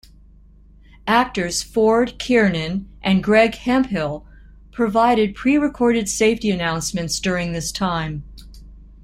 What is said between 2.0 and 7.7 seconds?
Kiernan and Greg Hemphill provided pre-recorded safety announcements during